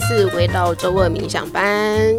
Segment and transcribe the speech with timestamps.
[0.00, 2.16] 次回到周二冥想班。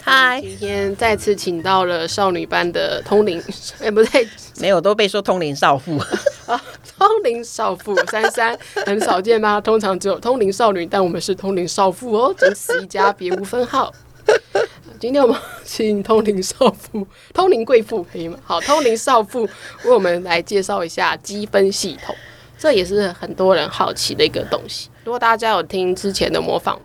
[0.00, 3.42] 嗨，今天再次请到了少女班的通灵，
[3.82, 4.26] 哎，不对，
[4.60, 5.98] 没有，都被说通灵少妇
[6.46, 6.60] 啊，
[6.96, 9.60] 通灵少妇珊珊很少见吧？
[9.60, 13.92] 通常只有通灵少女，但我们是通灵少妇哦，仅此一家，别无分号。
[15.00, 18.38] 今天我们请通灵少妇、通灵贵妇可以吗？
[18.44, 19.42] 好，通灵少妇
[19.84, 22.14] 为我们来介绍一下积分系统，
[22.56, 24.88] 这也是很多人好奇的一个东西。
[25.04, 26.80] 如果大家有听之前的模仿。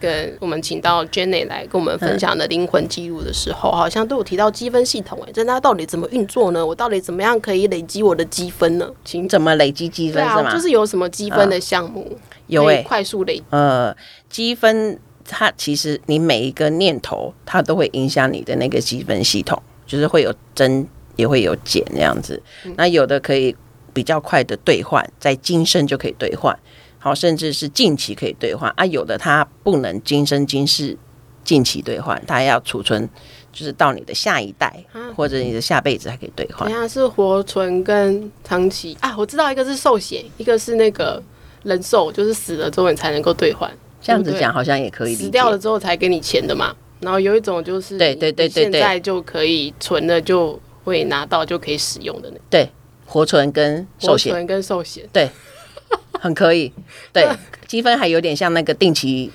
[0.00, 5.18] 跟我们请到 Jenny 来跟我们分享的灵魂记录的时候，好像都有提到积分系统。
[5.26, 6.64] 哎，这它到底怎么运作呢？
[6.64, 8.90] 我到底怎么样可以累积我的积分呢？
[9.04, 10.52] 请怎么累积积分是吗？
[10.52, 12.18] 就是有什么积分的项目？
[12.48, 13.44] 有哎，快速累积。
[13.50, 13.96] 呃，
[14.28, 22.42] 积分它其实你每一个念头，它都会影响你的那个积分系统，就是会有增也会有减这样子。
[22.76, 23.56] 那有的可以
[23.94, 26.54] 比较快的兑换，在今生就可以兑换。
[27.04, 30.96] 好，甚至是近期可以兑换啊，有的它不能今生今世
[31.44, 33.06] 近期兑换，它要储存，
[33.52, 36.66] 就是到你的下一代、啊、或者你的下辈子才可以兑换。
[36.66, 41.22] 等下是活存跟长期啊，我知道一个是寿险，一个是那个
[41.64, 43.70] 人寿，就是死了之后你才能够兑换。
[44.00, 46.74] 这样子讲好像也可以，死掉了之后才给你钱的嘛。
[47.00, 52.70] 然后有一种就是对对对对，现在就可以存了就会拿到就可以使用的那对，
[53.04, 55.28] 活存跟寿险，活存跟寿险对。
[56.20, 56.72] 很可以，
[57.12, 57.28] 对，
[57.66, 59.30] 积分还有点像那个定期，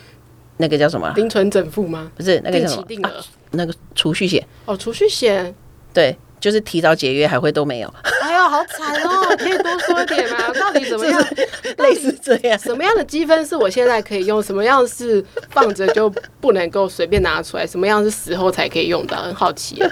[0.57, 1.11] 那个叫什么？
[1.13, 2.11] 定存整付吗？
[2.15, 3.15] 不是，那个定期定额、啊，
[3.51, 4.45] 那个储蓄险。
[4.65, 5.53] 哦，储蓄险，
[5.93, 7.93] 对，就是提早解约还会都没有。
[8.21, 9.35] 哎呦，好惨哦！
[9.37, 10.37] 可以多说一点吗？
[10.53, 11.27] 到底怎么样？
[11.77, 14.41] 类似这样，什么样的积分是我现在可以用？
[14.41, 17.67] 什么样是放着就不能够随便拿出来？
[17.67, 19.15] 什么样是死后才可以用的？
[19.17, 19.91] 很好奇、啊。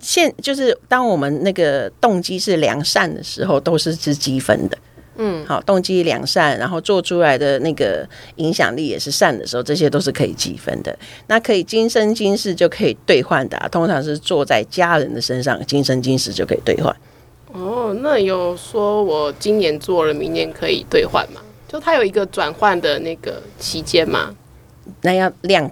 [0.00, 4.78] 现就是当我们那个动机是良善的时候，都是值积分的。
[5.20, 10.96] 嗯，好，动机良善，然后做出来的那个影响力也是善的时候，这些都是可以积分的。
[11.26, 16.94] 那可以今生今世就可以兑换的，啊，通常是坐在家人的身上，今生今世就可以兑换。
[17.52, 21.40] 哦，那有说我今年做了，明年可以兑换吗？
[21.66, 24.32] 就它有一个转换的那个期间吗？
[25.02, 25.68] 那要量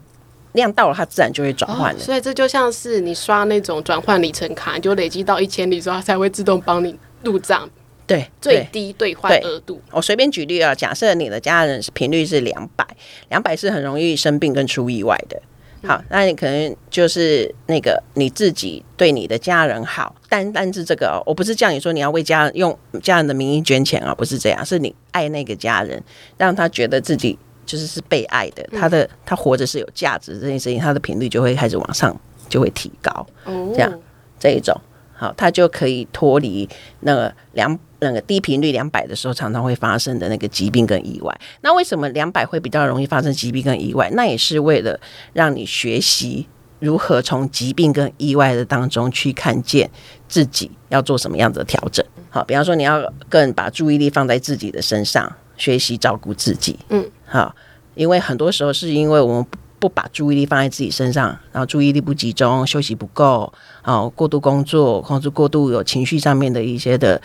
[0.52, 2.00] 量到了，它自然就会转换了。
[2.00, 7.68] 哦，所以这就像是你刷那种转换里程卡，你就累积到一千里之后，它才会自动帮你入账。
[8.06, 9.80] 对，最低兑换额度。
[9.90, 12.86] 我随便举例啊，假设你的家人是频率是两百，
[13.28, 15.40] 两百是很容易生病跟出意外的。
[15.86, 26.02] 好，那你可能就是那个你自己对你的家人好，单单是这个哦，我不是叫你说你要为家人用家人的名义捐钱啊，不是这样，是你爱那个家人，
[26.38, 32.18] 让他觉得自己就是是被爱的，他的他活着是有价值这件事情，他的频率就会开始往上，
[32.48, 33.26] 就会提高。
[33.44, 34.00] 哦，这样
[34.40, 34.74] 这一种。
[35.18, 36.68] 好，他就可以脱离
[37.00, 41.40] 那个两那个低频率两百的时候常常会发生的那个疾病跟意外。
[41.62, 44.10] 那为什么两百会比较容易发生疾病跟意外？
[44.12, 44.98] 那也是为了
[45.32, 46.46] 让你学习
[46.78, 49.90] 如何从疾病跟意外的当中去看见
[50.28, 52.04] 自己要做什么样子的调整。
[52.30, 56.78] 好，比方说你要更把注意力放在自己的身上，学习照顾自己。
[56.90, 57.54] 嗯，好，
[57.94, 59.46] 因为很多时候是因为我们。
[59.78, 63.52] 不把注意力放在自己身上，然后注意力不集中，休息不够，
[63.84, 67.20] 哦，过度工作，控制过度有情绪上面的一些的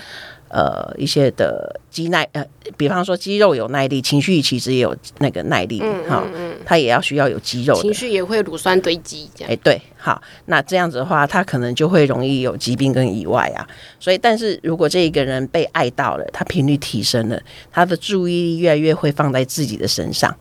[0.52, 2.46] 呃一些的肌耐呃，
[2.78, 13.66] 比方说肌肉有耐力，情绪其实也有那个耐力，哈嗯，嗯，它也要需要有肌肉，情绪也会乳酸堆积，这样，哎，对，好，那这样子的话，他可能就会容易有疾病跟意外啊。
[14.00, 17.42] 所以，但是如果这一个人被爱到了，他频率提升了，
[17.72, 20.36] 他的注意力越来越会放在自己的身上。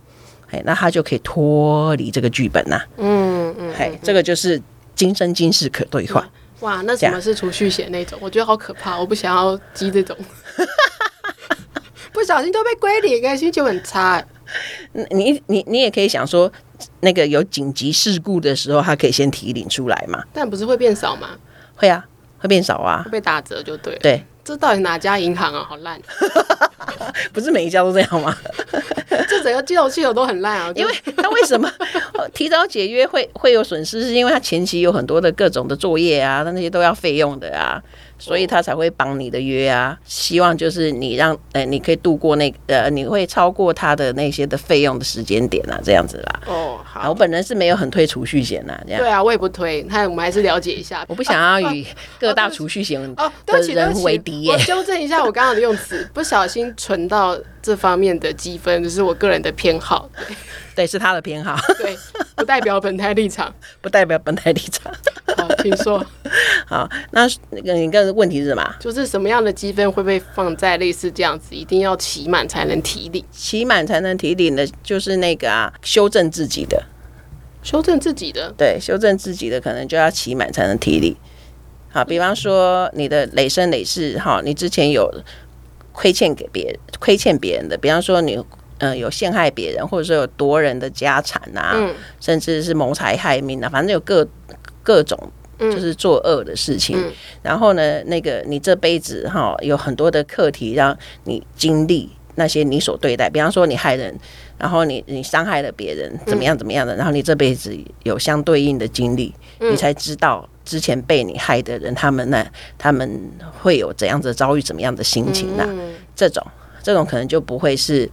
[0.50, 2.88] 哎，那他就可以脱离这个剧本呐、啊。
[2.98, 4.60] 嗯嗯，嘿，这个就是
[4.96, 6.28] 今生今世可兑换。
[6.60, 8.18] 哇，那什么是储蓄险那种？
[8.20, 10.16] 我觉得好可怕，我不想要积这种。
[12.12, 14.22] 不小心都被归零，感觉心情很差。
[15.10, 16.52] 你你你也可以想说，
[17.00, 20.22] 那个有紧急事故的时候，他可以先提领出来嘛？
[20.32, 21.30] 但不是会变少吗？
[21.76, 22.04] 会啊，
[22.38, 24.00] 会变少啊，会被打折就对了。
[24.00, 25.64] 对，这到底哪家银行啊？
[25.66, 26.00] 好烂。
[27.32, 28.36] 不是每一家都这样吗？
[29.28, 30.72] 这整个金融系统都很烂啊！
[30.74, 31.70] 因为他为什么
[32.32, 34.02] 提早解约会会有损失？
[34.02, 37.82] 是因为他前期有很多的各种的作业啊，那些都要费用的啊。
[38.18, 46.40] 所以他才会绑你的约啊，希望就是你让呃，你可以度过那个呃，你会超过他的那些的费用的时间点啊，这样子啦。
[46.46, 49.00] 哦，好，我本人是没有很推储蓄险呐，这样。
[49.00, 51.02] 对啊，我也不推，那我们还是了解一下。
[51.08, 51.86] 我不想要与
[52.18, 54.52] 各大储蓄险的人为敌耶。
[54.52, 60.08] 我纠正一下我刚刚的用词，不小心存到这方面的积分，这是我个人的偏好。
[60.16, 60.36] 对，
[60.74, 61.56] 对，是他的偏好。
[61.78, 61.96] 对，
[62.34, 64.92] 不代表本台立场， 不代表本台立场。
[65.36, 66.04] 好，请说。
[66.66, 68.74] 好，那那个你个问题是什么？
[68.78, 73.24] 就是什么样的积分会被放在类似这样子，一定要期满才能提领？
[73.30, 76.82] 期满才能提领的，就是那个啊，修正自己的，
[77.62, 81.16] 修正自己的，对，修正自己的可能就要期满才能提领。
[81.92, 85.12] 好，比方说你的累生累世，哈，你之前有
[86.00, 88.42] 亏欠给别人，亏欠别人的，比方说你。
[88.82, 94.26] 嗯、呃，有陷害别人，或者说有夺人的家产啊，嗯、甚至是谋财害命啊，反正有各
[94.82, 96.96] 各种就是作恶的事情。
[96.98, 97.12] 嗯、
[97.42, 104.18] 然后呢，那个你这辈子哈有很多的课题让你经历那些你所对待，比方说你害人，
[104.56, 112.46] 然后你你伤害了别人，怎么样怎么样的，嗯、然后你这辈子有相对应的经历，嗯、你才知道之前被你害的人，他们呢
[112.78, 113.30] 他们
[113.60, 115.66] 会有怎样的遭遇，怎么样的心情啊？
[115.68, 116.46] 嗯、这种
[116.82, 118.08] 这种可能就不会是。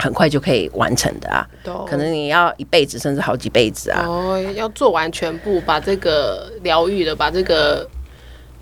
[0.00, 1.44] 很快就可以完成的啊，
[1.88, 4.04] 可能你要一辈子甚至好几辈子啊。
[4.06, 7.84] 哦，要做完全部，把这个疗愈了，把这个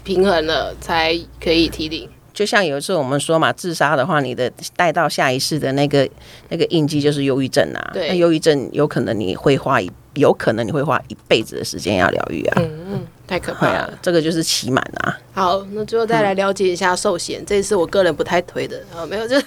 [0.02, 2.08] 平衡了，才可以提领。
[2.36, 6.06] 就像有一次我们说嘛，自杀的话，你的带到下一世的那个
[6.50, 7.90] 那个印记就是忧郁症啊。
[7.94, 12.60] 对，那忧郁症有可能你会花一，有可能你会花一辈子的时间要疗愈啊。
[12.60, 15.18] 嗯嗯，太可怕了，啊，这个就是期满啊。
[15.32, 19.40] 好，那最后再来了解一下寿险，嗯、这一次我个人不太推的啊，没有就。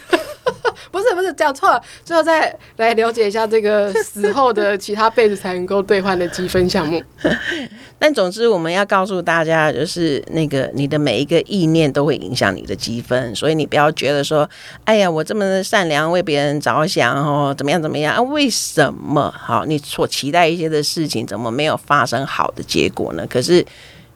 [0.92, 7.02] 不是不是讲错了，最后再来了解一下这个死后的其他辈子才能够兑换的积分项目。
[8.00, 14.50] 但总之，我们要告诉大家，就是那个你的每一个意念都会影响你的积分，所以你不要觉得说，
[14.86, 18.22] 哎呀，我这么善良，为别人着想哦，怎么样怎么样啊？
[18.22, 19.66] 为什么好？
[19.66, 23.28] 你所期待一些的事情，怎么没有发生好的结果呢？
[23.30, 23.66] 可是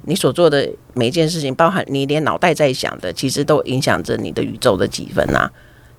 [0.03, 5.51] 你所做的每一件事情，包含你连脑袋在想的，其实都影响着你的宇宙的积分啊。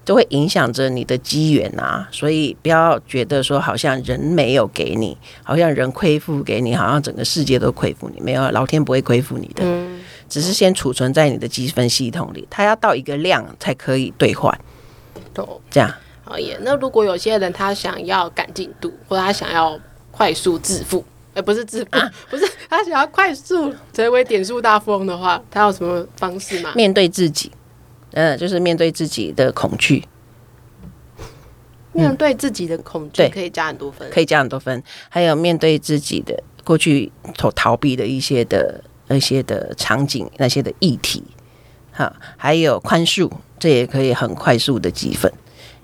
[0.04, 14.56] 都会影响着你的机缘啊，所以不要觉得说好像人没有给你，好像人亏负给你，好像整个世界都亏负你，没有，老天不会亏负你的，嗯、只是先储存在你的积分系统里，它要到一个量才可以兑换。
[15.32, 15.92] 懂这样
[16.22, 16.58] 好耶。
[16.62, 19.78] 那如果有些人他想要赶进度，或者他想要
[20.10, 26.72] 快速致富，而、欸、不是致富，啊、不是他想要快速成为点数大富翁的话，他有什么方式吗？
[26.74, 27.50] 面对自己。
[28.14, 30.05] 嗯，就是面对自己的恐惧，
[31.93, 34.82] 面对自己的恐惧，可以加很多分，可以加很多分。
[35.08, 41.22] 还有面对自己的过去所逃避的一些的那些的场景，那些的议题，
[41.93, 45.32] 哈，还有宽恕，这也可以很快速的积分。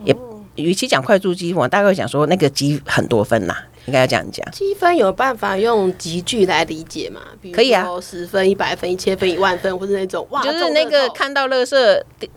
[0.04, 0.16] 也
[0.54, 3.54] 与其讲快速积分，我大概讲说那个积很多分呐。
[3.90, 7.20] 应该要这样讲，积分有办法用级距来理解吗？
[7.52, 11.76] 可以啊，十分、一百分、一千分、一万分，或者那种哇，就是那个看到垃圾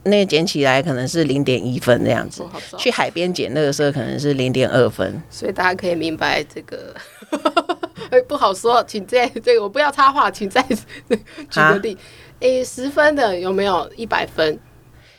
[0.04, 2.44] 那个捡起来可能是零点一分这样子，
[2.78, 6.96] 去海边捡垃圾可能是零点二分，所以大家可以明白这个。
[8.28, 11.98] 不好说，请再这个我不要插话，请再举个例，
[12.40, 13.90] 诶，十分的有没有？
[13.96, 14.60] 一百分？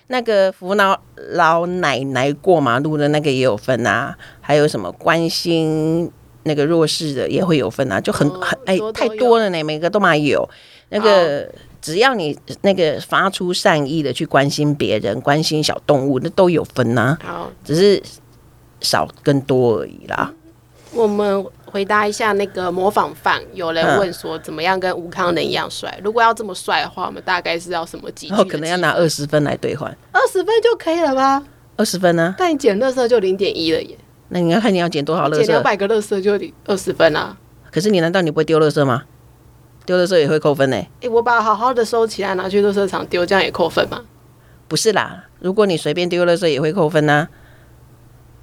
[0.07, 6.13] 那个扶老老奶奶过马路的那个也有分啊，还有什么关心
[6.45, 10.49] 那个弱势的也会有分啊，就很很哎太多了呢，每个都嘛有。
[10.91, 11.51] 那个
[11.83, 17.19] 只要你那个发出善意的去关心别人，关心小动物，那都有分呐。
[17.23, 18.03] 好，只是
[18.81, 20.33] 少跟多而已啦。
[20.93, 21.45] 我们。
[21.75, 25.93] 回答一下那个模仿犯，有人问说怎么样跟吴康仁一样帅？
[26.05, 28.31] 如果要这么帅的话，我们大概是要什么级？
[28.31, 29.91] 哦，可能要拿二十分来兑换。
[30.13, 31.43] 二十分就可以了吧？
[31.75, 32.37] 二十分呢？
[32.39, 33.99] 但你捡垃圾就零点一了耶。
[34.35, 35.45] 那你要看你要捡多少垃圾？
[35.45, 36.33] 捡两百个垃圾就
[36.67, 37.37] 二十分啊。
[37.71, 39.05] 可是你难道你不会丢垃圾吗？
[39.87, 40.77] 丢垃圾也会扣分呢。
[40.77, 44.01] 哎、欸，我把好好的收起来拿去垃圾场丢，这样也扣分吗？
[44.67, 47.29] 不是啦，如果你随便丢垃圾也会扣分呢、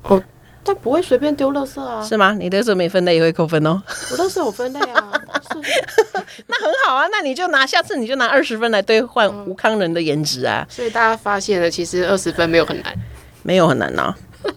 [0.03, 0.13] 啊。
[0.13, 0.23] 哦。
[0.63, 2.01] 但不会随便丢垃圾啊？
[2.01, 2.37] 是吗？
[2.39, 3.81] 你的垃圾没分类也会扣分哦。
[4.11, 5.11] 我都是有分类啊。
[6.47, 10.65] 那很好啊，那你就拿下次你就拿二十分来兑换吴康仁的颜值啊。
[10.69, 12.95] 所以大家发现了，其实二十分没有很难，
[13.43, 14.17] 没有很难呢、啊。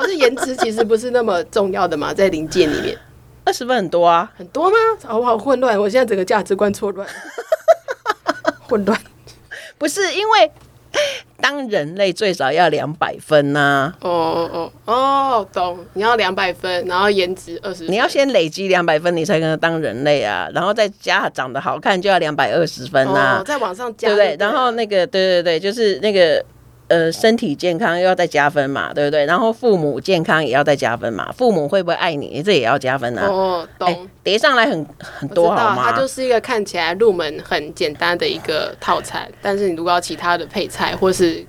[0.00, 2.98] 所以表示颜值其实不是那么重要的嘛，在零界里面，
[3.44, 4.76] 二十分很多啊，很多吗？
[5.04, 7.08] 好不好混乱，我现在整个价值观错乱，
[8.68, 8.98] 混乱，
[9.78, 10.50] 不是因为。
[11.40, 13.94] 当人类最少要两百分呐、啊！
[14.00, 15.78] 哦哦哦哦，懂！
[15.92, 20.48] 你要两百分，然后颜值二十，你要先累积两百分，你才能当人类啊！
[20.52, 23.42] 然后再加长得好看，就要两百二十分呐、啊！
[23.46, 24.36] 再往上加，对不对？
[24.40, 26.44] 然后那个，对对对，就是那个。
[26.88, 29.26] 呃，身体健康又要再加分嘛，对不对？
[29.26, 33.26] 然后父母健康也要再加分嘛，父母会不会爱你，这也要加分啊。
[33.26, 34.08] 哦，懂。
[34.24, 35.92] 叠上来很很多好吗？
[35.92, 41.44] 它就是一个看起来入门很简单的一个套餐，但是你如果要其他的配菜或是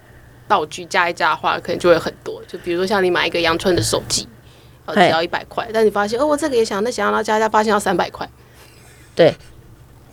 [0.45, 2.41] 道具加一加的话，可能就会很多。
[2.45, 4.27] 就比如说像你买一个阳春的手机，
[4.93, 8.29] 只要一百块，但你发现哦，我这个也想，那想要加一加，发现要三百块。
[9.15, 9.33] 对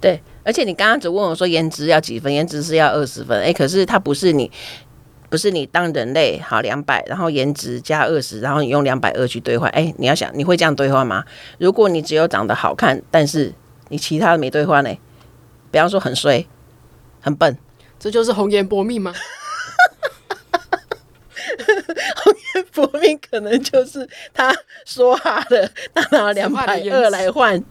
[0.00, 4.48] 对，而且你刚刚只问我说颜值要几分，颜值是要二十分，哎，可是它不是你。
[5.28, 9.68] 不是你当人类好两百，然后颜值加二十，然后你用两百二去兑换。
[9.70, 11.24] 哎，你要想，你会这样兑换吗？
[11.58, 13.52] 如果你只有长得好看，但是
[13.88, 14.90] 你其他的没兑换呢？
[15.70, 16.46] 比方说很衰、
[17.20, 17.58] 很笨，
[17.98, 19.12] 这就是红颜薄命吗？
[22.16, 24.54] 红颜薄命可能就是他
[24.84, 27.62] 说哈的，他拿两百二来换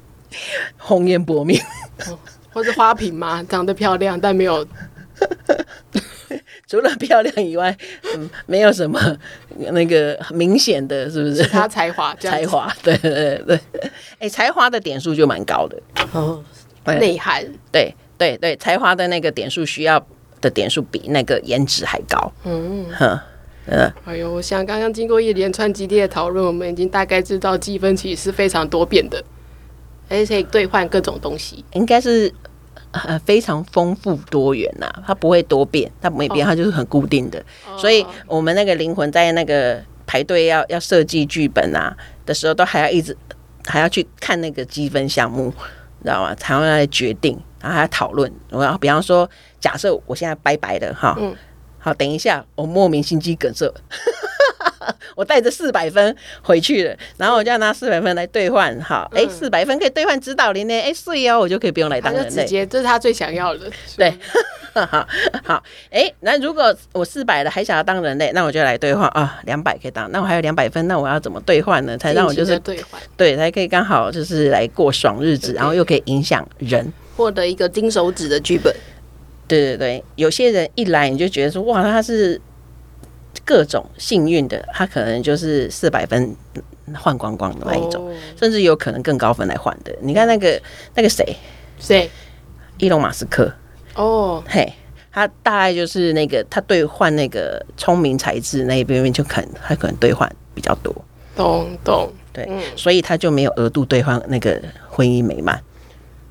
[0.77, 1.59] 红颜薄命，
[2.07, 2.19] 哦，
[2.51, 3.41] 或是花瓶吗？
[3.47, 4.67] 长得漂亮但没有。
[6.67, 7.75] 除了漂亮以外，
[8.15, 8.99] 嗯，没有什么
[9.71, 11.43] 那个明显的，是不是？
[11.43, 13.59] 他才华，才华，对对对，
[14.19, 15.79] 哎，才华的点数就蛮高的
[16.11, 16.43] 哦，
[16.85, 20.03] 内涵，对对对，才华的那个点数需要
[20.41, 23.19] 的点数比那个颜值还高，嗯哼，
[23.67, 29.23] 嗯，哎呦，我想刚刚经过一连串激烈的讨论，我们已经大概知道积分其实是非常多变的，
[30.09, 32.33] 而且可以兑换各种东西，应该是。
[32.91, 37.43] 呃，非常丰富多元呐、啊，它不会多变，它不会变，它就是很固定的。
[37.69, 37.79] Oh.
[37.79, 43.15] 所以，我们那个灵魂在那个排队要要设计剧本啊的时候，都还要一直
[43.65, 45.51] 还要去看那个积分项目，
[46.01, 46.33] 知道吗？
[46.35, 48.31] 才会来决定，然后还要讨论。
[48.49, 49.29] 我要比方说，
[49.59, 51.35] 假设我现在拜拜的哈，嗯，
[51.79, 53.71] 好，等一下我莫名心肌梗塞。
[55.15, 64.13] 我带着四百分回去了，然后我就要拿四百分来兑换，好，哎、嗯，四百分可以兑换指导灵呢，哎，所以哦，我就可以不用来当人类，直接，这是他最想要的，对，
[64.73, 65.07] 好，
[65.43, 71.97] 好，哎，那如果我四百了还想要当人类，那我就来兑换啊，两百可以当，那我还有两百分，那我要怎么兑换呢？
[71.97, 78.73] 才让我就是兑换，对，才可以刚好就是来过爽日子，然后又可以影响人，获得一个金手指的剧本，
[79.47, 82.39] 对对对，有些人一来你就觉得说哇，他是。
[83.45, 86.35] 各种幸运的，他可能就是四百分
[86.95, 88.13] 换光光的那一种，oh.
[88.37, 89.95] 甚至有可能更高分来换的。
[90.01, 90.59] 你看那个
[90.95, 91.23] 那个谁
[91.79, 92.09] 谁，
[92.79, 93.53] 伊隆马斯克
[93.93, 94.71] 哦，嘿、oh.
[95.11, 100.93] 他大概就是那个他兑换那个聪明才智那一边就可能他可能兑换比较多，
[101.35, 105.61] 懂懂对、嗯，所以他就没有额度兑换那个婚姻美满。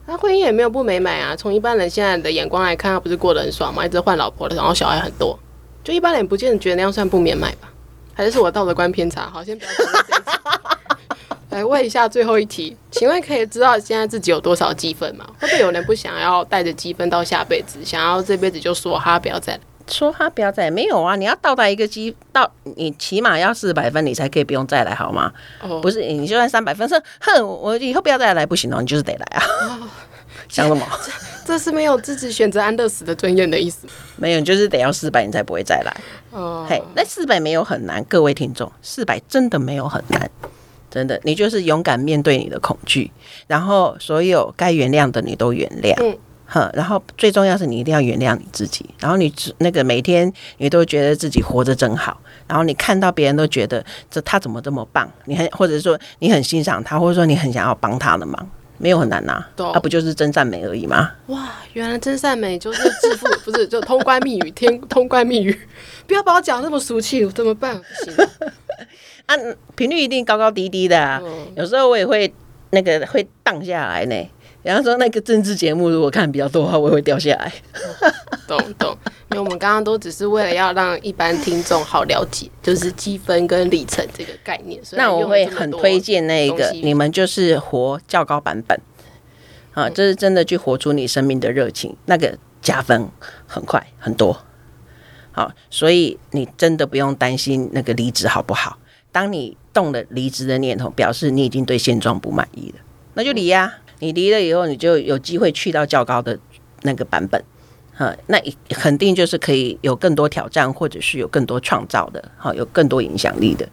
[0.07, 3.87] 他婚姻也没有不美满啊，从一般人现在的眼光来看，他不是过得很爽吗？
[3.87, 5.39] 一直换老婆的，然后小孩很多。
[5.85, 7.69] 就一般人不见得觉得那样算不免买吧？
[8.15, 9.29] 还是是我道德观偏差？
[9.31, 10.31] 好，先不要讨论这一题。
[11.51, 15.25] 来问一下最后一题，请问可以知道现在自己有多少积分吗？
[15.39, 19.61] 会不会有人不想要带着积分到下辈子，想要这辈子就说哈不要再来？
[19.87, 20.71] 说哈不要再来？
[20.71, 21.15] 没有啊！
[21.15, 25.33] 你要到达一个积到你起码要四百分，你才可以不用再来好吗？
[25.61, 29.45] 哦，不是，你就算三百分，说哼，我以后不要再来不行哦，你就是得来啊。
[29.69, 29.89] 哦
[30.55, 30.87] 想什么？
[31.45, 33.89] 这，是没有自己选择安乐死的尊严的意思。
[34.15, 35.93] 没有，就是得要四百，你才不会再来。
[36.31, 40.31] 哦，嘿，那四百没有很难，各位听众，四百真的没有很难，
[40.89, 43.11] 真的，你就是勇敢面对你的恐惧，
[43.49, 45.93] 然后所有该原谅的你都原谅。
[46.01, 58.49] 嗯，哼，然后最重要是你一定要原谅你自己，然后你那个每天你都觉得自己活着真好，然后你看到别人都觉得这他怎么这么棒，你很或者说你很欣赏他，或者说你很想要帮他的忙。
[58.79, 61.11] 没有很难呐、啊，那、啊、不就是真善美而已吗？
[61.27, 65.59] 哇，原来真善美就是致富， 不是就通关密语，天通关密语，
[66.07, 67.77] 不要把我讲那么俗气，怎么办？
[67.79, 68.29] 不行
[69.27, 69.35] 啊，
[69.75, 72.33] 频率一定高高低低的啊，嗯、有时候我也会
[72.71, 74.31] 那个会荡下来呢。
[74.65, 77.53] 然后说那个政治节目如果看比较多的话，我也会掉下来。
[78.49, 78.99] 懂懂。
[79.31, 84.81] 因为我们刚刚都只是为了要让一般听众好了解，就是积分跟里程这个概念。
[84.93, 88.81] 那我会很推荐那个，你们就是活较高版本
[89.73, 93.09] 啊，这是真的去活出你生命的热情，那个加分
[93.47, 94.45] 很快很多。
[95.33, 98.79] 好，所以你真的不用担心那个离职好不好？
[99.11, 102.81] 当你动了离职的念头，表示你已经对现状不满意了，
[103.15, 103.75] 那就离呀。
[104.05, 106.39] 你离了以后，你就有机会去到较高的
[106.83, 107.43] 那个版本，
[107.95, 113.67] 哈，那肯定就是可以有更多挑战，或者是有更多创造的，好，有更多影响力的。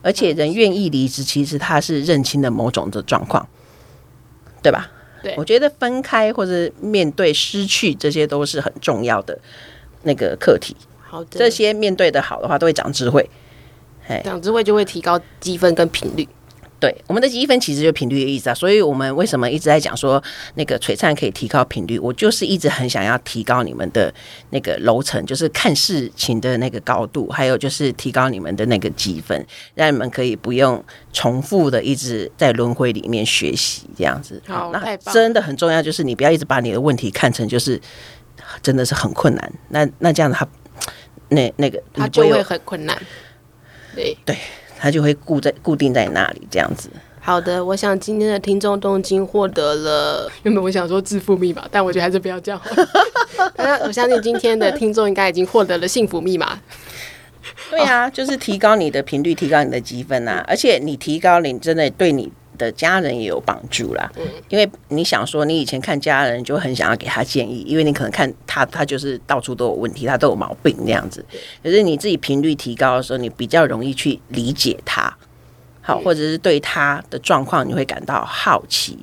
[0.00, 3.44] 而且人愿意离职，其实他是认清了某种的状况，
[4.62, 4.88] 对吧？
[5.20, 9.36] 对，我觉得分开或者面对失去，这些都是很重要的
[10.02, 10.76] 那个课题。
[11.00, 13.28] 好的，这些面对的好的话，都会长智慧，
[14.22, 16.28] 长智慧就会提高积分跟频率。
[16.82, 20.20] 对，我们的积分其实就频率的意思啊，所以我们为什么一直在讲说
[20.56, 21.96] 那个璀璨可以提高频率？
[21.96, 24.12] 我就是一直很想要提高你们的
[24.50, 29.46] 那个楼层，就是看事情的那个高度，还有就是提高你们的那个积分，
[29.76, 34.42] 让你们可以不用重复的一直在轮回里面学习这样子。
[34.48, 37.80] 好，那真的很重要，就是你不要一直把你的问题看成就是
[38.60, 40.48] 真的是很困难，那那这样子他
[41.28, 43.00] 那那个他就会很困难。
[43.94, 44.36] 对对。
[44.82, 46.90] 它就会固在固定在那里，这样子。
[47.20, 50.28] 好的，我想今天的听众都已经获得了。
[50.42, 52.60] 原本我想说致富密码，但我觉得还是不要这样。
[53.56, 56.58] 那我相信今天的听众应该已经获得了幸福密码。
[57.70, 60.44] 对啊，就是提高你的频率，提高你的积分啊！
[60.48, 62.32] 而且你提高，你真的对你
[62.62, 64.10] 的家人也有帮助啦。
[64.48, 71.24] 因为你想说，你以前看家人就很想要给他建议，因为你可能看他，他就是到处都有问题，他都有毛病那样子。
[71.62, 75.12] 可是你自己频率提高的时候，你比较容易去理解他。
[75.84, 78.96] 好，或者是对他的状况，你会感到好奇。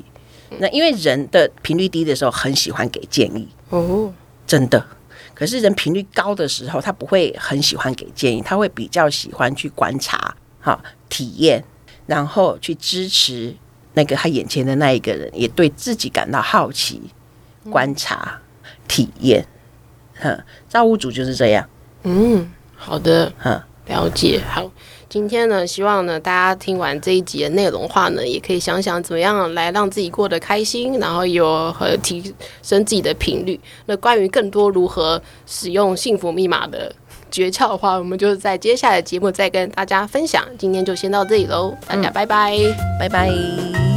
[0.60, 4.14] 那因为人的频率低的时候，很喜欢给建议哦，
[4.48, 4.84] 真的。
[5.36, 11.64] 可是人频率高的时候，他不会很喜欢给建议，他会比较喜欢去观察、好体验，
[12.10, 13.54] 然后去支持
[13.94, 17.00] 那个他眼前的那一个人，也对自己感到好奇、
[17.70, 18.42] 观察、
[18.88, 19.46] 体验。
[20.20, 21.70] 哼，造物主就是这样。
[22.02, 24.72] 嗯，好的，哼，了解，好。
[25.08, 32.22] 今天呢，希望呢大家听完这一集的内容的话呢，也可以想想怎么样来让自己过得开心，然后有和提
[32.62, 33.60] 升自己的频率。
[33.86, 36.94] 那关于更多如何使用幸福密码的
[37.32, 40.44] 诀窍的话，我们就在接下来的节目再跟大家分享。
[40.58, 42.58] 今天就先到这里喽，大家拜拜，
[43.00, 43.89] 拜拜。